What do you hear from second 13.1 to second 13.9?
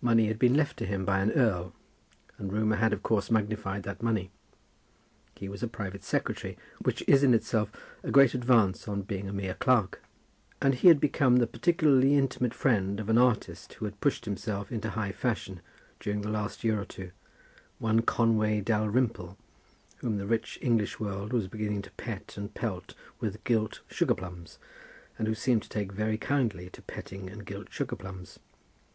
an artist who